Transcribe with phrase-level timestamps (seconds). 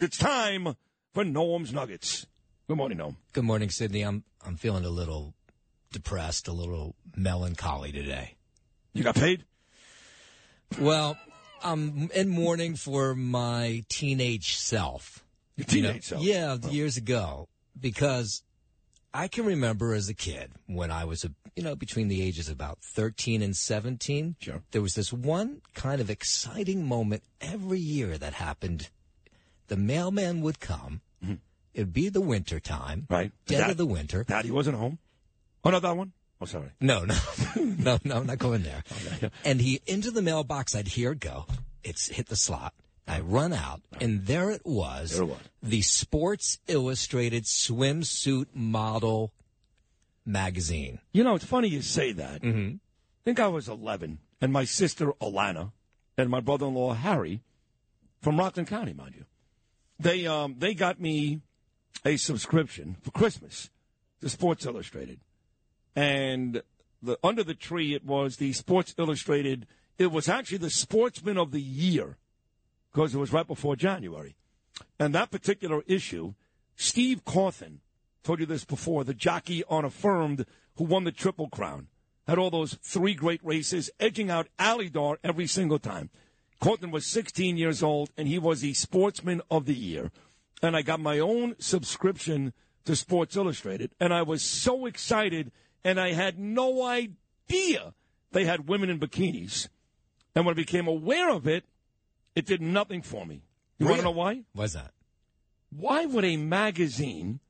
[0.00, 0.76] It's time
[1.12, 2.26] for Noam's Nuggets.
[2.66, 3.16] Good morning, Noam.
[3.34, 4.00] Good morning, Sydney.
[4.00, 5.34] I'm I'm feeling a little
[5.92, 8.36] depressed, a little melancholy today.
[8.94, 9.44] You got paid?
[10.80, 11.18] Well,
[11.62, 15.22] I'm in mourning for my teenage self.
[15.56, 16.22] Your You know, teenage self?
[16.22, 18.42] Yeah, years ago, because
[19.12, 22.48] I can remember as a kid when I was, a, you know, between the ages
[22.48, 24.36] of about 13 and 17.
[24.40, 24.62] Sure.
[24.70, 28.88] There was this one kind of exciting moment every year that happened.
[29.70, 31.00] The mailman would come.
[31.72, 33.02] It'd be the winter time.
[33.02, 33.14] Mm-hmm.
[33.14, 33.32] Right.
[33.46, 34.24] Dead Dad- of the winter.
[34.24, 34.98] Daddy wasn't home?
[35.62, 36.10] Oh, not that one?
[36.40, 36.70] Oh, sorry.
[36.80, 37.14] No, no,
[37.56, 38.82] no, no, I'm not going there.
[39.44, 40.74] And he into the mailbox.
[40.74, 41.46] I'd hear it go.
[41.84, 42.74] It's hit the slot.
[43.06, 45.12] I run out, and there it was.
[45.12, 45.38] There it was.
[45.62, 49.32] The Sports Illustrated swimsuit model
[50.26, 50.98] magazine.
[51.12, 52.42] You know, it's funny you say that.
[52.42, 52.76] Mm-hmm.
[52.76, 55.70] I think I was 11, and my sister Alana
[56.18, 57.42] and my brother-in-law Harry,
[58.20, 59.24] from Rockland County, mind you,
[60.00, 61.40] they um they got me
[62.04, 63.70] a subscription for Christmas
[64.20, 65.20] to Sports Illustrated,
[65.94, 66.62] and
[67.02, 69.66] the under the tree it was the Sports Illustrated.
[69.98, 72.16] It was actually the Sportsman of the Year
[72.90, 74.34] because it was right before January,
[74.98, 76.34] and that particular issue,
[76.74, 77.78] Steve Cauthen
[78.22, 81.88] told you this before, the jockey on Affirmed who won the Triple Crown.
[82.26, 86.10] Had all those three great races, edging out Alydar every single time.
[86.60, 90.10] Cauthen was 16 years old, and he was the Sportsman of the Year.
[90.62, 92.52] And I got my own subscription
[92.84, 95.52] to Sports Illustrated, and I was so excited,
[95.84, 97.94] and I had no idea
[98.32, 99.68] they had women in bikinis.
[100.34, 101.64] And when I became aware of it,
[102.34, 103.42] it did nothing for me.
[103.78, 104.42] You want to know why?
[104.54, 104.92] Was that?
[105.70, 107.40] Why would a magazine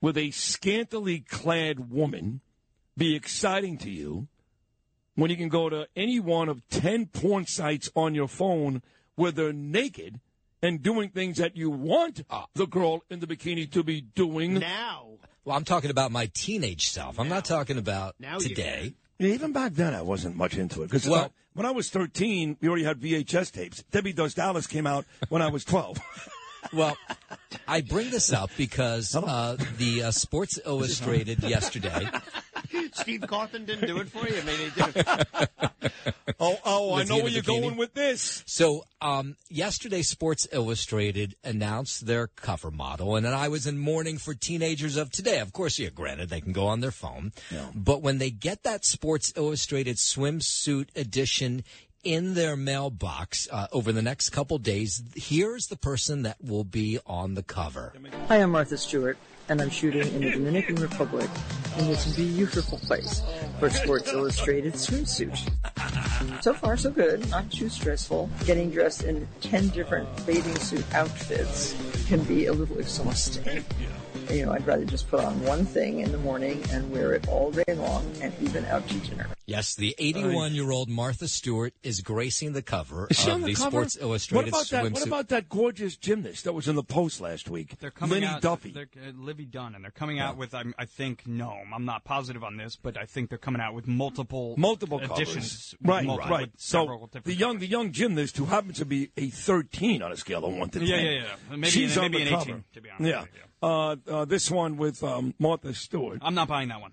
[0.00, 2.40] with a scantily clad woman
[2.96, 4.28] be exciting to you
[5.18, 8.82] when you can go to any one of 10 porn sites on your phone
[9.16, 10.20] where they're naked
[10.62, 12.22] and doing things that you want
[12.54, 14.54] the girl in the bikini to be doing?
[14.54, 15.06] Now,
[15.44, 17.18] Well, I'm talking about my teenage self.
[17.18, 18.94] I'm not talking about Now today.
[19.18, 20.86] Even back then, I wasn't much into it.
[20.86, 23.82] Because Well- when I was 13, we already had VHS tapes.
[23.90, 25.98] Debbie Does Dallas came out when I was 12.
[26.72, 26.98] Well,
[27.66, 32.10] I bring this up because uh, the uh, Sports Illustrated yesterday.
[32.92, 34.36] Steve Cauthen didn't do it for you.
[34.36, 36.32] I mean, he did it.
[36.40, 37.62] oh, oh, I know where you're bikini?
[37.62, 38.42] going with this.
[38.46, 44.18] So, um, yesterday, Sports Illustrated announced their cover model, and then I was in mourning
[44.18, 45.38] for teenagers of today.
[45.40, 47.32] Of course, yeah, granted, they can go on their phone.
[47.74, 51.64] But when they get that Sports Illustrated swimsuit edition
[52.04, 56.98] in their mailbox uh, over the next couple days, here's the person that will be
[57.06, 57.92] on the cover.
[58.28, 61.28] Hi, I'm Martha Stewart, and I'm shooting in the Dominican Republic
[61.78, 63.22] in this beautiful place
[63.58, 65.38] for Sports Illustrated swimsuit.
[66.42, 67.28] So far, so good.
[67.30, 68.28] Not too stressful.
[68.44, 71.74] Getting dressed in 10 different bathing suit outfits
[72.08, 73.64] can be a little exhausting.
[74.30, 77.26] You know, I'd rather just put on one thing in the morning and wear it
[77.28, 79.26] all day long and even out to dinner.
[79.46, 83.40] Yes, the 81 year old Martha Stewart is gracing the cover Is she of on
[83.40, 83.70] the, the cover?
[83.70, 84.84] Sports Illustrated what about that?
[84.84, 84.92] swimsuit.
[84.92, 87.78] What about that gorgeous gymnast that was in the Post last week?
[87.80, 88.42] They're coming Lenny out.
[88.42, 88.70] Duffy.
[88.72, 90.54] They're, uh, Livvy Dunne, and they're coming out with.
[90.54, 93.72] I'm, I think no, I'm not positive on this, but I think they're coming out
[93.72, 95.24] with multiple Multiple editions.
[95.26, 95.74] covers.
[95.82, 96.50] Right, multiple, right.
[96.58, 100.44] So the young, the young gymnast who happens to be a 13 on a scale
[100.44, 100.86] of one to 10.
[100.88, 101.56] Yeah, yeah, yeah.
[101.56, 102.50] Maybe- She's on maybe the an cover.
[102.50, 103.24] 18, to be honest Yeah.
[103.62, 103.74] With you.
[103.74, 106.18] Uh, uh, this one with um, Martha Stewart.
[106.22, 106.92] I'm not buying that one.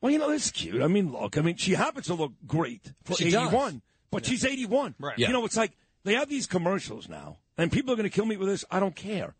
[0.00, 0.82] Well, you know, it's cute.
[0.82, 3.48] I mean, look, I mean, she happens to look great for She does.
[3.48, 4.94] 81, but she's 81.
[4.98, 5.18] Right.
[5.18, 5.26] Yeah.
[5.28, 5.72] You know, it's like
[6.04, 8.64] they have these commercials now, and people are going to kill me with this.
[8.70, 9.34] I don't care.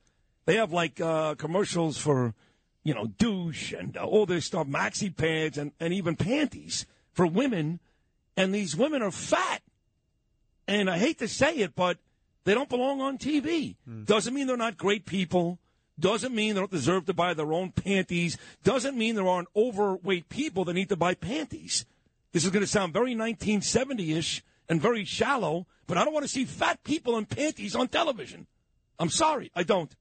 [0.44, 2.34] They have like uh, commercials for,
[2.82, 7.26] you know, douche and uh, all this stuff, maxi pads and, and even panties for
[7.26, 7.80] women,
[8.36, 9.62] and these women are fat.
[10.68, 11.98] And I hate to say it, but
[12.44, 13.76] they don't belong on TV.
[14.04, 15.58] Doesn't mean they're not great people.
[16.00, 18.38] Doesn't mean they don't deserve to buy their own panties.
[18.64, 21.84] Doesn't mean there aren't overweight people that need to buy panties.
[22.32, 26.24] This is going to sound very 1970 ish and very shallow, but I don't want
[26.24, 28.46] to see fat people in panties on television.
[28.98, 29.94] I'm sorry, I don't.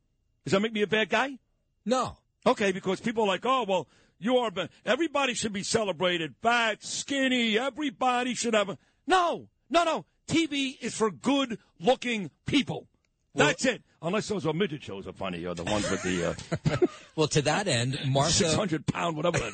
[0.44, 1.40] Does that make me a bad guy?
[1.86, 2.18] No.
[2.46, 3.88] Okay, because people are like, oh, well,
[4.20, 4.52] you are,
[4.86, 6.36] everybody should be celebrated.
[6.42, 8.78] Fat, skinny, everybody should have a.
[9.08, 10.06] No, no, no.
[10.28, 12.89] TV is for good looking people.
[13.36, 13.84] That's it.
[14.02, 17.42] Unless those are midget shows are funny, or the ones with the uh, Well, to
[17.44, 18.32] that end, Martha.
[18.32, 19.52] 600 pound, whatever that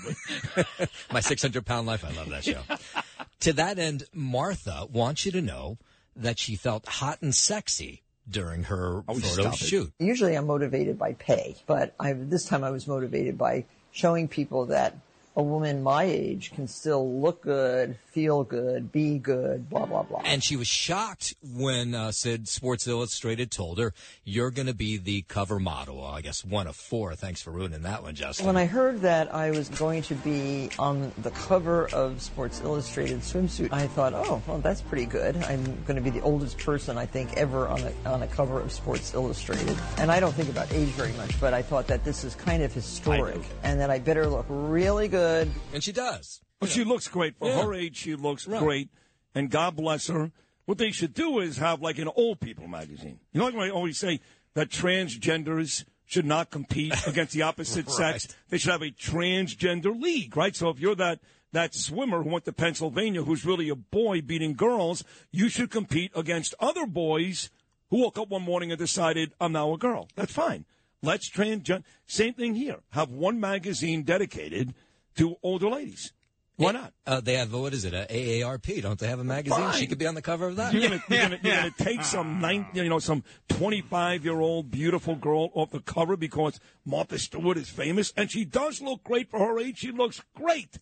[0.77, 0.89] was.
[1.11, 2.05] My 600 pound life.
[2.05, 2.61] I love that show.
[3.41, 5.77] to that end, Martha wants you to know
[6.15, 9.91] that she felt hot and sexy during her Oh, photo shoot.
[9.99, 14.65] Usually I'm motivated by pay, but I, this time I was motivated by showing people
[14.67, 14.95] that
[15.35, 20.21] a woman my age can still look good, feel good, be good, blah, blah, blah.
[20.23, 23.93] And she was shocked when uh, Sid Sports Illustrated told her,
[24.23, 27.15] "You're going to be the cover model." Well, I guess one of four.
[27.15, 28.45] Thanks for ruining that one, Justin.
[28.45, 33.19] When I heard that I was going to be on the cover of Sports Illustrated
[33.19, 35.35] swimsuit, I thought, oh, well, that's pretty good.
[35.43, 38.61] I'm going to be the oldest person, I think, ever on a, on a cover
[38.61, 39.75] of Sports Illustrated.
[39.97, 42.63] And I don't think about age very much, but I thought that this is kind
[42.63, 45.24] of historic and that I better look really good.
[45.73, 46.41] And she does.
[46.61, 47.37] Well, she looks great.
[47.37, 47.63] For Yeah.
[47.63, 48.61] her age, she looks Right.
[48.61, 48.89] great.
[49.33, 50.31] And God bless her.
[50.65, 53.19] What they should do is have like an old people magazine.
[53.33, 54.19] You know, like I always say
[54.53, 58.27] that transgenders should not compete against the opposite sex.
[58.49, 60.55] They should have a transgender league, right?
[60.55, 61.19] So if you're that
[61.51, 66.11] that swimmer who went to Pennsylvania who's really a boy beating girls, you should compete
[66.15, 67.49] against other boys
[67.89, 70.09] who woke up one morning and decided, I'm now a girl.
[70.15, 70.65] That's fine.
[71.01, 71.83] Let's transgender.
[72.07, 72.79] Same thing here.
[72.91, 74.73] Have one magazine dedicated
[75.15, 76.13] to older ladies.
[76.57, 76.93] Why not?
[77.05, 77.93] Uh, they have what is it?
[77.93, 78.81] A AARP?
[78.81, 79.59] Don't they have a magazine?
[79.59, 79.73] Fine.
[79.73, 80.73] She could be on the cover of that.
[80.73, 84.71] You're gonna, you're gonna, you're gonna take some nine, you know, some 25 year old
[84.71, 89.29] beautiful girl off the cover because Martha Stewart is famous, and she does look great
[89.29, 89.79] for her age.
[89.79, 90.79] She looks great,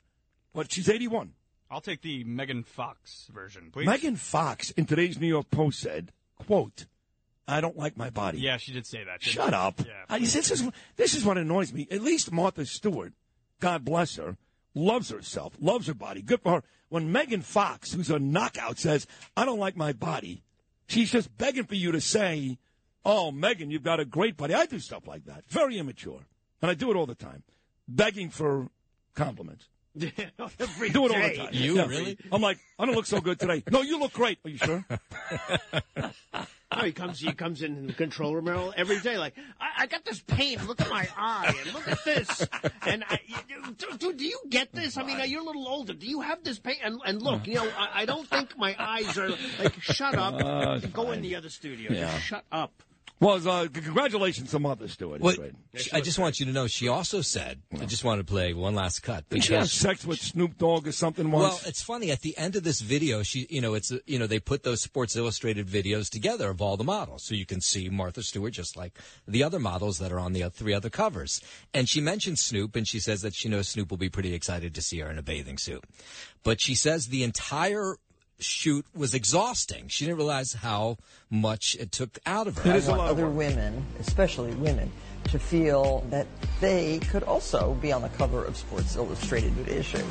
[0.54, 1.34] but she's 81.
[1.72, 3.88] I'll take the Megan Fox version, please.
[3.88, 6.86] Megan Fox in today's New York Post said, "quote
[7.48, 9.24] I don't like my body." Yeah, she did say that.
[9.24, 9.56] Shut she?
[9.56, 9.80] up.
[9.80, 9.94] Yeah.
[10.08, 11.88] I, this is this is what annoys me.
[11.90, 13.14] At least Martha Stewart,
[13.64, 14.36] God bless her,
[14.76, 16.22] loves herself, loves her body.
[16.22, 16.64] Good for her.
[16.90, 19.08] When Megan Fox, who's a knockout, says,
[19.38, 20.44] "I don't like my body,"
[20.86, 22.60] she's just begging for you to say,
[23.06, 25.46] "Oh, Megan, you've got a great body." I do stuff like that.
[25.48, 26.28] Very immature,
[26.62, 27.44] and I do it all the time,
[27.88, 28.70] begging for
[29.16, 29.70] compliments.
[30.60, 31.50] Every Do it all the time.
[31.52, 32.18] You really?
[32.32, 33.64] I'm like, I don't look so good today.
[33.72, 34.40] No, you look great.
[34.44, 34.86] Are you sure?
[36.76, 37.20] No, he comes.
[37.20, 39.18] He comes in the control room every day.
[39.18, 40.60] Like, I, I got this pain.
[40.66, 42.48] Look at my eye, and look at this.
[42.86, 43.20] And I,
[43.78, 44.98] dude, dude, do you get this?
[44.98, 45.94] I mean, you're a little older.
[45.94, 46.78] Do you have this pain?
[46.84, 49.30] And, and look, you know, I, I don't think my eyes are
[49.60, 49.80] like.
[49.82, 50.36] Shut up.
[50.36, 51.92] Uh, go in the other studio.
[51.92, 52.12] Yeah.
[52.12, 52.72] Just shut up.
[53.24, 55.22] Well, uh, congratulations to Martha Stewart.
[55.22, 55.36] Well.
[55.94, 57.62] I just want you to know she also said.
[57.80, 60.88] I just want to play one last cut Did she have sex with Snoop Dogg
[60.88, 61.44] or something once?
[61.44, 62.12] Well, it's funny.
[62.12, 64.82] At the end of this video, she, you know, it's, you know, they put those
[64.82, 68.76] Sports Illustrated videos together of all the models, so you can see Martha Stewart just
[68.76, 71.42] like the other models that are on the three other covers.
[71.74, 74.76] And she mentions Snoop, and she says that she knows Snoop will be pretty excited
[74.76, 75.84] to see her in a bathing suit.
[76.44, 77.96] But she says the entire
[78.46, 79.88] shoot was exhausting.
[79.88, 80.98] She didn't realize how
[81.30, 82.72] much it took out of her.
[82.72, 83.38] It is a want lot other work.
[83.38, 84.92] women, especially women,
[85.26, 86.28] to feel that
[86.60, 90.04] they could also be on the cover of Sports Illustrated issue.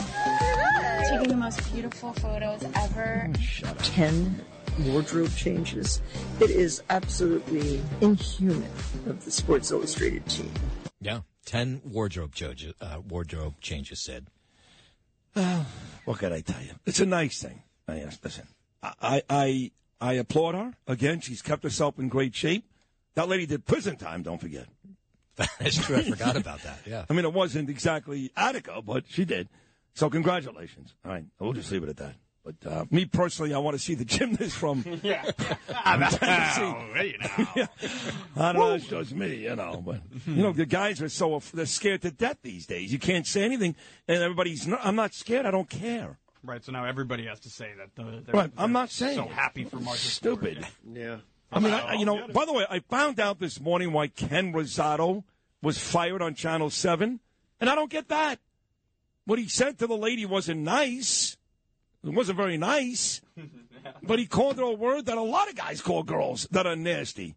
[1.11, 3.31] taking the most beautiful photos ever.
[3.79, 4.45] 10
[4.87, 6.01] wardrobe changes.
[6.41, 8.71] It is absolutely inhuman
[9.07, 10.53] of the Sports Illustrated team.
[11.01, 12.75] Yeah, ten wardrobe changes.
[12.81, 14.01] Uh, wardrobe changes.
[14.01, 14.27] Said.
[16.05, 16.73] What can I tell you?
[16.85, 17.63] It's a nice thing.
[17.93, 18.47] I, yes, listen,
[18.83, 20.73] I, I, I applaud her.
[20.87, 22.65] Again, she's kept herself in great shape.
[23.15, 24.67] That lady did prison time, don't forget.
[25.37, 25.97] That's true.
[25.97, 26.81] I forgot about that.
[26.87, 27.05] Yeah.
[27.09, 29.49] I mean, it wasn't exactly Attica, but she did.
[29.95, 30.95] So congratulations.
[31.05, 32.15] All right, we'll just leave it at that.
[32.45, 34.85] But uh, me personally, I want to see the gymnast from.
[35.03, 35.31] Yeah.
[35.85, 37.69] I'm trying Oh, hey, now.
[38.37, 38.75] I don't know.
[38.75, 39.83] It's just me, you know.
[39.85, 42.93] But you know, the guys are so they're scared to death these days.
[42.93, 43.77] You can't say anything,
[44.09, 44.67] and everybody's.
[44.67, 45.47] No, I'm not scared.
[45.47, 46.19] I don't care.
[46.45, 46.65] Right.
[46.65, 47.95] So now everybody has to say that.
[47.95, 49.31] The, they're, Right, I'm not saying So it.
[49.31, 50.59] happy for Martha Stupid.
[50.59, 50.73] Stewart.
[50.97, 51.17] Yeah.
[51.53, 52.27] I mean, I, I- you know.
[52.29, 55.25] By the way, I found out this morning why Ken Rosato
[55.63, 57.21] was fired on Channel Seven,
[57.61, 58.41] and I don't get that.
[59.25, 61.37] What he said to the lady wasn't nice.
[62.05, 63.21] It wasn't very nice.
[64.03, 66.75] but he called her a word that a lot of guys call girls that are
[66.75, 67.37] nasty.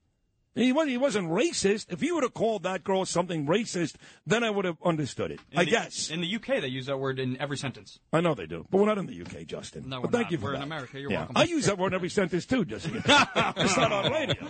[0.56, 1.92] He wasn't, he wasn't racist.
[1.92, 3.96] If he would have called that girl something racist,
[4.26, 5.42] then I would have understood it.
[5.52, 6.10] In I the- guess.
[6.10, 8.00] In the UK, they use that word in every sentence.
[8.14, 9.90] I know they do, but we're not in the UK, Justin.
[9.90, 10.32] No, we're thank not.
[10.32, 10.62] you for We're in.
[10.62, 10.98] America.
[10.98, 11.18] You're Yeah.
[11.20, 11.38] welcome.
[11.38, 14.48] I use that word in every sentence too, just so you it's not on radio.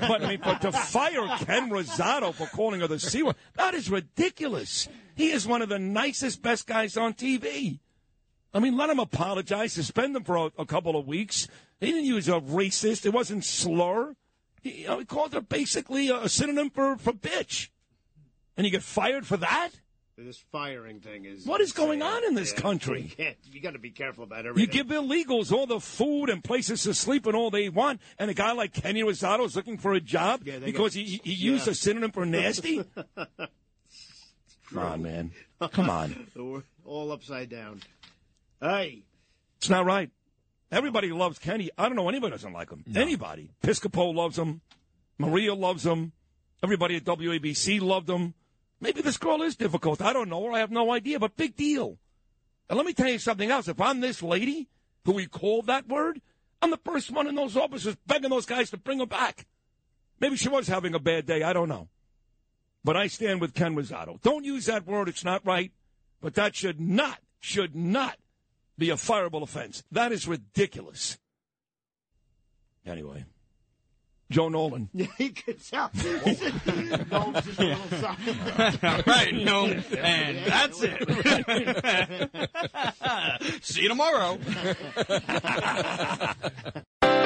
[0.00, 3.74] But I mean, but to fire Ken Rosato for calling her the C word, that
[3.74, 4.88] is ridiculous.
[5.14, 7.78] He is one of the nicest, best guys on TV.
[8.54, 11.46] I mean, let him apologize, suspend him for a, a couple of weeks.
[11.80, 13.04] He didn't use a racist.
[13.04, 14.14] It wasn't slur.
[14.62, 17.68] He, you know, he called her basically a, synonym for, for bitch.
[18.56, 19.70] And you get fired for that?
[20.16, 21.46] This firing thing is.
[21.46, 23.02] What is going on in this Yeah, country?
[23.02, 24.60] You, can't- you got to be careful about everything.
[24.60, 28.30] You give illegals all the food and places to sleep and all they want, and
[28.30, 31.32] a guy like Kenny Rosato is looking for a job Yeah, because got- he, he
[31.32, 32.84] used a synonym for nasty?
[34.70, 35.32] Come on, man.
[35.72, 36.26] Come on.
[36.84, 37.80] All upside down.
[38.60, 39.02] Hey,
[39.58, 40.10] It's not right.
[40.72, 41.70] Everybody loves Kenny.
[41.76, 42.82] I don't know anybody doesn't like him.
[42.96, 43.50] Anybody.
[43.62, 44.62] Piscopo loves him.
[45.18, 46.12] Maria loves him.
[46.62, 48.32] Everybody at WABC loved him.
[48.80, 50.00] Maybe this girl is difficult.
[50.00, 50.52] I don't know her.
[50.52, 51.98] I have no idea, but big deal.
[52.70, 53.68] And let me tell you something else.
[53.68, 54.68] If I'm this lady
[55.04, 56.22] who we called that word,
[56.62, 59.46] I'm the first one in those offices begging those guys to bring her back.
[60.20, 61.42] Maybe she was having a bad day.
[61.42, 61.88] I don't know.
[62.82, 64.20] But I stand with Ken Rosato.
[64.22, 65.08] Don't use that word.
[65.08, 65.70] It's not right.
[66.22, 68.16] But that should not, should not
[68.78, 69.82] be a fireable offense.
[69.92, 71.18] That is ridiculous.
[72.84, 73.24] Anyway,
[74.32, 74.88] Joe Nolan.
[74.94, 75.90] you can tell.
[75.94, 78.38] no, just a little something.
[78.82, 81.00] All right, no, and that's it.
[83.62, 84.38] See you tomorrow.